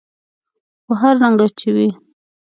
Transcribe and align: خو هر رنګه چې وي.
خو 0.83 0.93
هر 1.01 1.15
رنګه 1.23 1.47
چې 1.59 1.67
وي. 1.75 1.89